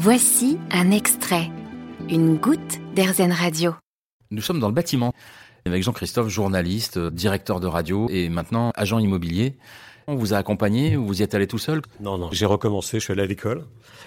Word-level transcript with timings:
Voici 0.00 0.58
un 0.70 0.92
extrait, 0.92 1.50
une 2.08 2.36
goutte 2.36 2.78
d'Airzen 2.94 3.32
Radio. 3.32 3.74
Nous 4.30 4.42
sommes 4.42 4.60
dans 4.60 4.68
le 4.68 4.72
bâtiment 4.72 5.12
avec 5.66 5.82
Jean-Christophe, 5.82 6.28
journaliste, 6.28 7.00
directeur 7.00 7.58
de 7.58 7.66
radio 7.66 8.06
et 8.08 8.28
maintenant 8.28 8.70
agent 8.76 9.00
immobilier. 9.00 9.56
On 10.06 10.14
vous 10.14 10.34
a 10.34 10.36
accompagné 10.36 10.96
ou 10.96 11.04
vous 11.04 11.20
y 11.20 11.24
êtes 11.24 11.34
allé 11.34 11.48
tout 11.48 11.58
seul? 11.58 11.82
Non, 11.98 12.16
non, 12.16 12.28
j'ai 12.30 12.46
recommencé, 12.46 13.00
je 13.00 13.04
suis 13.06 13.12
allé 13.12 13.22
à 13.22 13.26
l'école, 13.26 13.64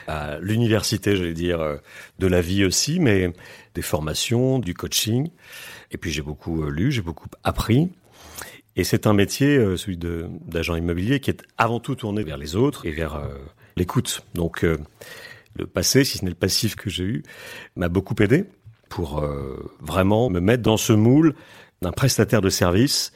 à 0.07 0.39
l'université, 0.39 1.17
j'allais 1.17 1.33
dire, 1.33 1.59
euh, 1.59 1.75
de 2.19 2.27
la 2.27 2.39
vie 2.39 2.63
aussi, 2.63 3.01
mais 3.01 3.33
des 3.75 3.81
formations, 3.81 4.59
du 4.59 4.73
coaching. 4.73 5.29
Et 5.91 5.97
puis 5.97 6.09
j'ai 6.09 6.21
beaucoup 6.21 6.63
euh, 6.63 6.69
lu, 6.69 6.93
j'ai 6.93 7.01
beaucoup 7.01 7.27
appris. 7.43 7.91
Et 8.77 8.85
c'est 8.85 9.07
un 9.07 9.13
métier, 9.13 9.57
euh, 9.57 9.75
celui 9.75 9.97
d'agent 9.97 10.75
immobilier, 10.75 11.19
qui 11.19 11.31
est 11.31 11.43
avant 11.57 11.81
tout 11.81 11.95
tourné 11.95 12.23
vers 12.23 12.37
les 12.37 12.55
autres 12.55 12.85
et 12.85 12.91
vers 12.91 13.21
l'écoute. 13.75 14.23
Donc 14.35 14.65
le 15.55 15.67
passé, 15.67 16.03
si 16.03 16.17
ce 16.17 16.23
n'est 16.23 16.31
le 16.31 16.35
passif 16.35 16.75
que 16.75 16.89
j'ai 16.89 17.03
eu, 17.03 17.23
m'a 17.75 17.89
beaucoup 17.89 18.15
aidé 18.19 18.45
pour 18.89 19.23
vraiment 19.79 20.29
me 20.29 20.39
mettre 20.39 20.63
dans 20.63 20.77
ce 20.77 20.93
moule 20.93 21.35
d'un 21.81 21.91
prestataire 21.91 22.41
de 22.41 22.49
service 22.49 23.11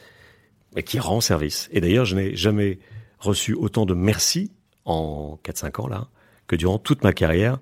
qui 0.85 0.99
rend 0.99 1.21
service. 1.21 1.69
Et 1.71 1.81
d'ailleurs, 1.81 2.05
je 2.05 2.15
n'ai 2.15 2.35
jamais 2.35 2.79
reçu 3.19 3.53
autant 3.53 3.85
de 3.85 3.93
merci 3.93 4.51
en 4.85 5.39
4-5 5.43 5.81
ans 5.81 5.87
là 5.87 6.07
que 6.47 6.55
durant 6.55 6.77
toute 6.77 7.03
ma 7.03 7.13
carrière 7.13 7.59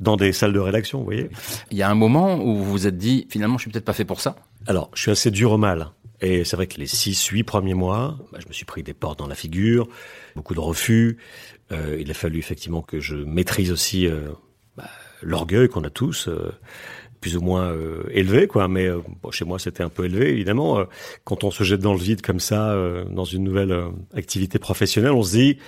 dans 0.00 0.16
des 0.16 0.32
salles 0.32 0.52
de 0.52 0.58
rédaction, 0.58 0.98
vous 0.98 1.04
voyez. 1.04 1.30
Il 1.70 1.78
y 1.78 1.82
a 1.82 1.90
un 1.90 1.94
moment 1.94 2.36
où 2.36 2.56
vous 2.56 2.64
vous 2.64 2.86
êtes 2.86 2.98
dit, 2.98 3.26
finalement, 3.30 3.56
je 3.56 3.62
suis 3.62 3.70
peut-être 3.70 3.84
pas 3.84 3.94
fait 3.94 4.04
pour 4.04 4.20
ça 4.20 4.36
Alors, 4.66 4.90
je 4.94 5.02
suis 5.02 5.10
assez 5.10 5.30
dur 5.30 5.52
au 5.52 5.58
mal. 5.58 5.90
Et 6.20 6.44
c'est 6.44 6.56
vrai 6.56 6.66
que 6.66 6.78
les 6.78 6.86
6, 6.86 7.26
8 7.26 7.44
premiers 7.44 7.74
mois, 7.74 8.18
bah, 8.32 8.38
je 8.42 8.48
me 8.48 8.52
suis 8.52 8.64
pris 8.64 8.82
des 8.82 8.94
portes 8.94 9.18
dans 9.18 9.26
la 9.26 9.34
figure, 9.34 9.88
beaucoup 10.34 10.54
de 10.54 10.60
refus. 10.60 11.18
Euh, 11.72 11.98
il 12.00 12.10
a 12.10 12.14
fallu 12.14 12.38
effectivement 12.38 12.82
que 12.82 13.00
je 13.00 13.16
maîtrise 13.16 13.72
aussi 13.72 14.06
euh, 14.06 14.28
bah, 14.76 14.88
l'orgueil 15.22 15.68
qu'on 15.68 15.84
a 15.84 15.90
tous. 15.90 16.28
Euh, 16.28 16.52
plus 17.18 17.34
ou 17.36 17.40
moins 17.40 17.74
élevé, 18.10 18.46
quoi. 18.46 18.68
Mais 18.68 18.88
chez 19.32 19.46
moi, 19.46 19.58
c'était 19.58 19.82
un 19.82 19.88
peu 19.88 20.04
élevé, 20.04 20.30
évidemment. 20.30 20.84
Quand 21.24 21.42
on 21.42 21.50
se 21.50 21.64
jette 21.64 21.80
dans 21.80 21.94
le 21.94 21.98
vide 21.98 22.20
comme 22.20 22.38
ça, 22.38 22.76
dans 23.10 23.24
une 23.24 23.42
nouvelle 23.42 23.74
activité 24.14 24.60
professionnelle, 24.60 25.12
on 25.12 25.22
se 25.22 25.36
dit 25.36 25.58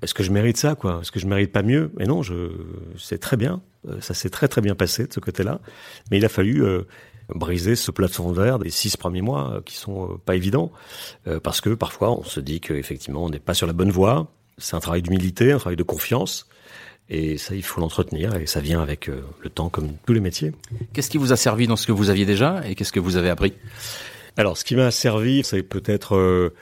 est-ce 0.00 0.14
que 0.14 0.22
je 0.22 0.30
mérite 0.30 0.56
ça, 0.56 0.74
Est-ce 1.00 1.10
que 1.10 1.18
je 1.18 1.26
mérite 1.26 1.52
pas 1.52 1.62
mieux? 1.62 1.90
Mais 1.98 2.06
non, 2.06 2.22
je 2.22 2.52
c'est 2.96 3.18
très 3.18 3.36
bien. 3.36 3.60
ça 4.00 4.14
s'est 4.14 4.30
très 4.30 4.48
très 4.48 4.62
bien 4.62 4.74
passé 4.74 5.06
de 5.06 5.12
ce 5.12 5.20
côté-là. 5.20 5.60
Mais 6.10 6.16
il 6.16 6.24
a 6.24 6.30
fallu 6.30 6.64
briser 7.34 7.76
ce 7.76 7.90
plafond 7.90 8.32
vert 8.32 8.58
des 8.58 8.70
six 8.70 8.96
premiers 8.96 9.22
mois 9.22 9.60
qui 9.64 9.76
sont 9.76 10.18
pas 10.24 10.36
évidents 10.36 10.72
parce 11.42 11.60
que 11.60 11.70
parfois 11.70 12.10
on 12.10 12.24
se 12.24 12.40
dit 12.40 12.60
qu'effectivement 12.60 13.24
on 13.24 13.30
n'est 13.30 13.38
pas 13.38 13.54
sur 13.54 13.66
la 13.66 13.72
bonne 13.72 13.90
voie. 13.90 14.28
C'est 14.58 14.76
un 14.76 14.80
travail 14.80 15.02
d'humilité, 15.02 15.52
un 15.52 15.58
travail 15.58 15.76
de 15.76 15.82
confiance. 15.82 16.46
Et 17.08 17.36
ça, 17.36 17.54
il 17.54 17.62
faut 17.62 17.80
l'entretenir 17.80 18.36
et 18.36 18.46
ça 18.46 18.60
vient 18.60 18.80
avec 18.80 19.08
euh, 19.08 19.22
le 19.42 19.50
temps, 19.50 19.68
comme 19.68 19.92
tous 20.06 20.12
les 20.12 20.20
métiers. 20.20 20.52
Qu'est-ce 20.92 21.10
qui 21.10 21.18
vous 21.18 21.32
a 21.32 21.36
servi 21.36 21.66
dans 21.66 21.76
ce 21.76 21.86
que 21.86 21.92
vous 21.92 22.10
aviez 22.10 22.24
déjà 22.24 22.62
et 22.66 22.74
qu'est-ce 22.74 22.92
que 22.92 23.00
vous 23.00 23.16
avez 23.16 23.28
appris? 23.28 23.52
Alors, 24.36 24.56
ce 24.56 24.64
qui 24.64 24.76
m'a 24.76 24.90
servi, 24.90 25.42
c'est 25.44 25.62
peut-être 25.62 26.16
euh, 26.16 26.54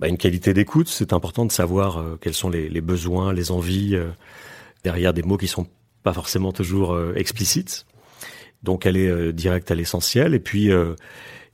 bah, 0.00 0.08
une 0.08 0.16
qualité 0.16 0.54
d'écoute. 0.54 0.88
C'est 0.88 1.12
important 1.12 1.44
de 1.44 1.52
savoir 1.52 1.98
euh, 1.98 2.18
quels 2.20 2.34
sont 2.34 2.50
les, 2.50 2.68
les, 2.68 2.80
besoins, 2.80 3.32
les 3.32 3.52
envies 3.52 3.96
derrière 4.82 5.12
des 5.12 5.22
mots 5.22 5.36
qui 5.36 5.46
sont 5.46 5.68
pas 6.02 6.14
forcément 6.14 6.50
toujours 6.50 6.98
explicites. 7.14 7.86
Donc, 8.62 8.86
aller 8.86 9.32
direct 9.32 9.70
à 9.70 9.74
l'essentiel 9.74 10.34
et 10.34 10.40
puis 10.40 10.70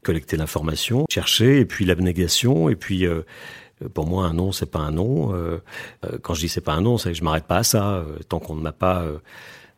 collecter 0.07 0.37
l'information, 0.37 1.05
chercher 1.11 1.59
et 1.59 1.65
puis 1.65 1.85
l'abnégation 1.85 2.69
et 2.69 2.77
puis 2.77 3.05
euh, 3.07 3.89
pour 3.93 4.07
moi, 4.07 4.25
un 4.27 4.33
nom, 4.33 4.53
c'est 4.53 4.71
pas 4.71 4.79
un 4.79 4.93
nom. 4.93 5.35
Euh, 5.35 5.59
euh, 6.05 6.19
quand 6.23 6.35
je 6.35 6.41
dis 6.41 6.49
c'est 6.49 6.61
pas 6.61 6.75
un 6.75 6.81
nom, 6.81 6.97
c'est 6.97 7.11
que 7.11 7.17
je 7.17 7.25
m'arrête 7.25 7.47
pas 7.47 7.59
à 7.59 7.63
ça. 7.65 8.05
tant 8.29 8.39
qu'on 8.39 8.55
ne 8.55 8.63
m'a 8.63 8.73
pas 8.73 9.05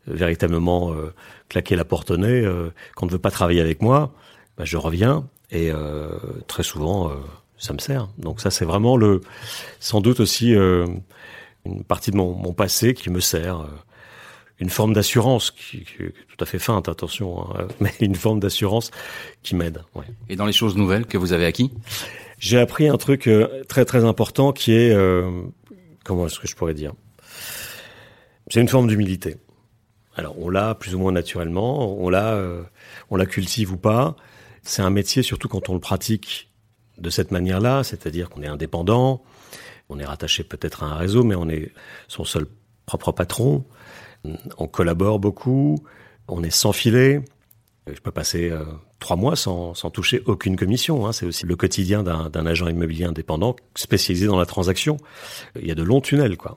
véritablement 0.06 0.94
claqué 1.48 1.76
la 1.76 1.84
porte 1.84 2.10
au 2.10 2.16
nez, 2.16 2.46
qu'on 2.94 3.06
ne 3.06 3.10
veut 3.10 3.18
pas 3.18 3.30
travailler 3.30 3.60
avec 3.60 3.82
moi, 3.82 4.12
bah, 4.56 4.64
je 4.64 4.76
reviens 4.76 5.26
et 5.50 5.70
très 6.46 6.62
souvent, 6.62 7.10
ça 7.56 7.72
me 7.72 7.78
sert. 7.78 8.08
Donc 8.18 8.40
ça, 8.40 8.50
c'est 8.50 8.64
vraiment 8.64 8.96
le, 8.96 9.20
sans 9.80 10.00
doute 10.00 10.20
aussi 10.20 10.52
une 10.52 11.84
partie 11.86 12.10
de 12.10 12.16
mon, 12.16 12.34
mon, 12.34 12.52
passé 12.52 12.94
qui 12.94 13.10
me 13.10 13.20
sert. 13.20 13.66
Une 14.60 14.70
forme 14.70 14.92
d'assurance 14.92 15.50
qui, 15.50 15.84
qui, 15.84 16.02
est 16.02 16.12
tout 16.12 16.36
à 16.42 16.46
fait 16.46 16.58
feinte, 16.58 16.88
attention, 16.88 17.48
hein, 17.54 17.68
mais 17.80 17.92
une 18.00 18.14
forme 18.14 18.40
d'assurance 18.40 18.90
qui 19.42 19.54
m'aide. 19.54 19.82
Ouais. 19.94 20.04
Et 20.28 20.36
dans 20.36 20.46
les 20.46 20.52
choses 20.52 20.76
nouvelles 20.76 21.06
que 21.06 21.18
vous 21.18 21.32
avez 21.32 21.44
acquis? 21.44 21.72
J'ai 22.38 22.58
appris 22.58 22.88
un 22.88 22.96
truc 22.96 23.26
euh, 23.26 23.64
très 23.68 23.84
très 23.84 24.04
important 24.04 24.52
qui 24.52 24.72
est 24.72 24.92
euh, 24.92 25.42
comment 26.04 26.26
est-ce 26.26 26.38
que 26.38 26.46
je 26.46 26.54
pourrais 26.54 26.74
dire? 26.74 26.92
C'est 28.48 28.60
une 28.60 28.68
forme 28.68 28.88
d'humilité. 28.88 29.36
Alors 30.14 30.38
on 30.38 30.48
l'a 30.48 30.74
plus 30.74 30.94
ou 30.94 30.98
moins 30.98 31.12
naturellement, 31.12 31.96
on 32.00 32.08
l'a 32.08 32.34
euh, 32.34 32.62
on 33.10 33.16
la 33.16 33.26
cultive 33.26 33.72
ou 33.72 33.76
pas. 33.76 34.16
C'est 34.62 34.82
un 34.82 34.90
métier 34.90 35.22
surtout 35.22 35.48
quand 35.48 35.68
on 35.68 35.74
le 35.74 35.80
pratique 35.80 36.50
de 36.98 37.10
cette 37.10 37.30
manière-là, 37.30 37.84
c'est-à-dire 37.84 38.28
qu'on 38.28 38.42
est 38.42 38.48
indépendant, 38.48 39.22
on 39.88 39.98
est 39.98 40.04
rattaché 40.04 40.42
peut-être 40.44 40.82
à 40.82 40.86
un 40.86 40.94
réseau, 40.94 41.22
mais 41.22 41.34
on 41.34 41.48
est 41.48 41.72
son 42.08 42.24
seul 42.24 42.46
propre 42.86 43.12
patron. 43.12 43.64
On 44.58 44.66
collabore 44.66 45.18
beaucoup, 45.18 45.78
on 46.28 46.42
est 46.42 46.50
sans 46.50 46.72
filet. 46.72 47.22
Je 47.86 48.00
peux 48.00 48.10
passer 48.10 48.50
euh, 48.50 48.64
trois 48.98 49.16
mois 49.16 49.34
sans, 49.34 49.72
toucher 49.90 50.22
aucune 50.26 50.56
commission. 50.56 51.06
Hein. 51.06 51.12
C'est 51.12 51.26
aussi 51.26 51.46
le 51.46 51.56
quotidien 51.56 52.02
d'un 52.02 52.46
agent 52.46 52.68
immobilier 52.68 53.04
indépendant 53.04 53.56
spécialisé 53.74 54.26
dans 54.26 54.38
la 54.38 54.46
transaction. 54.46 54.98
Il 55.58 55.66
y 55.66 55.70
a 55.70 55.74
de 55.74 55.82
longs 55.82 56.00
tunnels, 56.00 56.36
quoi. 56.36 56.56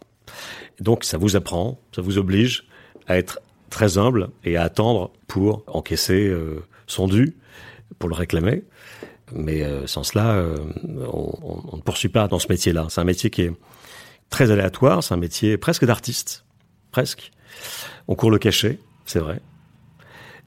Donc 0.79 1.03
ça 1.03 1.17
vous 1.17 1.35
apprend, 1.35 1.79
ça 1.95 2.01
vous 2.01 2.17
oblige 2.17 2.65
à 3.07 3.17
être 3.17 3.39
très 3.69 3.97
humble 3.97 4.29
et 4.43 4.57
à 4.57 4.63
attendre 4.63 5.11
pour 5.27 5.63
encaisser 5.67 6.27
euh, 6.27 6.63
son 6.87 7.07
dû, 7.07 7.37
pour 7.99 8.09
le 8.09 8.15
réclamer. 8.15 8.63
Mais 9.33 9.63
euh, 9.63 9.87
sans 9.87 10.03
cela, 10.03 10.43
on, 10.83 11.77
ne 11.77 11.81
poursuit 11.81 12.09
pas 12.09 12.27
dans 12.27 12.39
ce 12.39 12.47
métier-là. 12.49 12.87
C'est 12.89 12.99
un 12.99 13.05
métier 13.05 13.29
qui 13.29 13.43
est 13.43 13.53
très 14.29 14.51
aléatoire, 14.51 15.03
c'est 15.03 15.13
un 15.13 15.17
métier 15.17 15.57
presque 15.57 15.85
d'artiste, 15.85 16.43
presque. 16.91 17.31
On 18.07 18.15
court 18.15 18.31
le 18.31 18.37
cachet, 18.37 18.79
c'est 19.05 19.19
vrai 19.19 19.41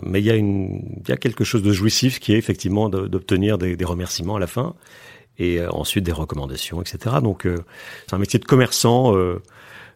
mais 0.03 0.21
il 0.21 0.25
y 0.25 0.31
a 0.31 0.35
une, 0.35 1.01
il 1.03 1.09
y 1.09 1.13
a 1.13 1.17
quelque 1.17 1.45
chose 1.45 1.63
de 1.63 1.73
jouissif 1.73 2.21
qui 2.21 2.35
est 2.35 2.39
effectivement 2.39 2.89
d'obtenir 2.89 3.59
des, 3.59 3.77
des, 3.77 3.85
remerciements 3.85 4.37
à 4.37 4.41
la 4.41 4.47
fin 4.47 4.75
et 5.39 5.61
euh, 5.61 5.71
ensuite 5.71 6.05
des 6.05 6.13
recommandations, 6.13 6.81
etc. 6.81 7.17
Donc 7.23 7.47
euh, 7.47 7.65
c'est 8.07 8.15
un 8.15 8.19
métier 8.19 8.39
de 8.39 8.45
commerçant, 8.45 9.17
euh, 9.17 9.43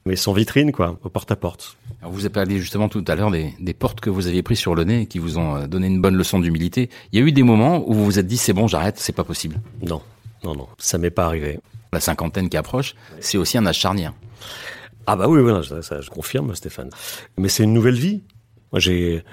mais 0.06 0.16
sans 0.16 0.32
vitrine, 0.32 0.72
quoi, 0.72 0.98
au 1.02 1.08
porte 1.08 1.30
à 1.30 1.36
porte. 1.36 1.76
Alors 2.00 2.12
vous 2.12 2.20
avez 2.20 2.30
parlé 2.30 2.58
justement 2.58 2.88
tout 2.88 3.04
à 3.06 3.14
l'heure 3.14 3.30
des, 3.30 3.54
des, 3.60 3.74
portes 3.74 4.00
que 4.00 4.10
vous 4.10 4.26
aviez 4.26 4.42
prises 4.42 4.58
sur 4.58 4.74
le 4.74 4.84
nez 4.84 5.02
et 5.02 5.06
qui 5.06 5.18
vous 5.18 5.38
ont 5.38 5.66
donné 5.66 5.86
une 5.88 6.00
bonne 6.00 6.16
leçon 6.16 6.38
d'humilité. 6.38 6.90
Il 7.12 7.18
y 7.18 7.22
a 7.22 7.26
eu 7.26 7.32
des 7.32 7.42
moments 7.42 7.88
où 7.88 7.94
vous 7.94 8.04
vous 8.04 8.18
êtes 8.18 8.26
dit 8.26 8.36
c'est 8.36 8.52
bon, 8.52 8.66
j'arrête, 8.66 8.98
c'est 8.98 9.14
pas 9.14 9.24
possible. 9.24 9.60
Non, 9.82 10.00
non, 10.44 10.54
non, 10.54 10.68
ça 10.78 10.98
m'est 10.98 11.10
pas 11.10 11.26
arrivé. 11.26 11.58
La 11.92 12.00
cinquantaine 12.00 12.48
qui 12.48 12.56
approche, 12.56 12.94
c'est 13.20 13.38
aussi 13.38 13.58
un 13.58 13.66
âge 13.66 13.78
charnière. 13.78 14.12
Ah 15.10 15.16
bah 15.16 15.26
oui, 15.26 15.40
oui 15.40 15.64
ça, 15.64 15.80
ça, 15.80 16.02
je 16.02 16.10
confirme, 16.10 16.54
Stéphane. 16.54 16.90
Mais 17.38 17.48
c'est 17.48 17.64
une 17.64 17.72
nouvelle 17.72 17.94
vie. 17.94 18.20
Moi, 18.72 18.78
j'ai 18.78 19.24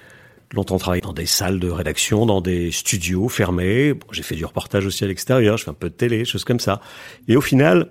longtemps 0.53 0.77
travaillé 0.77 1.01
dans 1.01 1.11
des 1.11 1.25
salles 1.25 1.59
de 1.59 1.69
rédaction, 1.69 2.25
dans 2.25 2.39
des 2.39 2.71
studios 2.71 3.27
fermés. 3.27 3.93
Bon, 3.93 4.07
j'ai 4.11 4.23
fait 4.23 4.35
du 4.35 4.45
reportage 4.45 4.85
aussi 4.85 5.03
à 5.03 5.07
l'extérieur, 5.07 5.57
je 5.57 5.65
fais 5.65 5.71
un 5.71 5.73
peu 5.73 5.89
de 5.89 5.93
télé, 5.93 6.23
choses 6.23 6.45
comme 6.45 6.61
ça. 6.61 6.79
Et 7.27 7.35
au 7.35 7.41
final, 7.41 7.89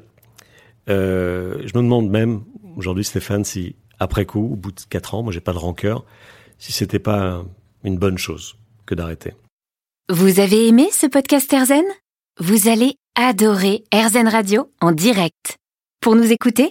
euh, 0.89 1.59
je 1.67 1.77
me 1.77 1.83
demande 1.83 2.09
même 2.09 2.45
aujourd'hui, 2.79 3.05
Stéphane, 3.05 3.45
si 3.45 3.77
après 3.99 4.25
coup, 4.25 4.53
au 4.53 4.57
bout 4.57 4.73
de 4.73 4.81
quatre 4.89 5.15
ans, 5.15 5.23
moi 5.23 5.31
j'ai 5.31 5.41
pas 5.41 5.53
de 5.53 5.59
rancœur, 5.59 6.07
si 6.59 6.73
c'était 6.73 6.99
pas 6.99 7.45
une 7.83 7.99
bonne 7.99 8.17
chose 8.17 8.57
que 8.87 8.95
d'arrêter. 8.95 9.35
Vous 10.09 10.41
avez 10.41 10.69
aimé 10.69 10.89
ce 10.91 11.07
podcast 11.07 11.53
Erzen 11.53 11.85
Vous 12.41 12.69
allez 12.69 12.95
adorer 13.15 13.85
Erzen 13.93 14.27
Radio 14.27 14.71
en 14.81 14.93
direct. 14.93 15.59
Pour 16.01 16.17
nous 16.17 16.33
écouter, 16.33 16.71